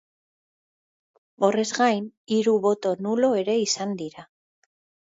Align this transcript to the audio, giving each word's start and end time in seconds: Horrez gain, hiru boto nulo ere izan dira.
Horrez 1.49 1.67
gain, 1.81 2.09
hiru 2.39 2.57
boto 2.67 2.95
nulo 3.09 3.31
ere 3.45 3.61
izan 3.69 3.97
dira. 4.03 4.29